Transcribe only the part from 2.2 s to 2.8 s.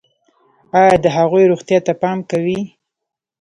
کوئ؟